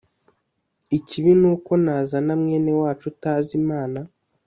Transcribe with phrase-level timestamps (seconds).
[0.97, 3.99] Ikibi ni uko nazana mwene wacu utazi Imana